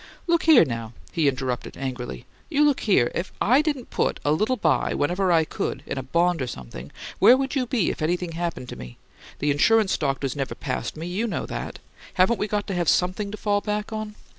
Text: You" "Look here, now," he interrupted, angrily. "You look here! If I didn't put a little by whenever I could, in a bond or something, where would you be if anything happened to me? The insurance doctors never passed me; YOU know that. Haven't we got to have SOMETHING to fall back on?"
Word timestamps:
You" 0.01 0.07
"Look 0.33 0.43
here, 0.45 0.65
now," 0.65 0.93
he 1.11 1.27
interrupted, 1.27 1.77
angrily. 1.77 2.25
"You 2.49 2.63
look 2.65 2.79
here! 2.79 3.11
If 3.13 3.31
I 3.39 3.61
didn't 3.61 3.91
put 3.91 4.19
a 4.25 4.31
little 4.31 4.57
by 4.57 4.95
whenever 4.95 5.31
I 5.31 5.43
could, 5.45 5.83
in 5.85 5.99
a 5.99 6.01
bond 6.01 6.41
or 6.41 6.47
something, 6.47 6.91
where 7.19 7.37
would 7.37 7.55
you 7.55 7.67
be 7.67 7.91
if 7.91 8.01
anything 8.01 8.31
happened 8.31 8.67
to 8.69 8.75
me? 8.75 8.97
The 9.37 9.51
insurance 9.51 9.95
doctors 9.99 10.35
never 10.35 10.55
passed 10.55 10.97
me; 10.97 11.05
YOU 11.05 11.27
know 11.27 11.45
that. 11.45 11.77
Haven't 12.15 12.39
we 12.39 12.47
got 12.47 12.65
to 12.69 12.73
have 12.73 12.89
SOMETHING 12.89 13.29
to 13.29 13.37
fall 13.37 13.61
back 13.61 13.93
on?" 13.93 14.15